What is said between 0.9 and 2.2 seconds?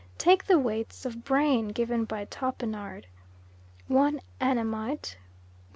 of brain given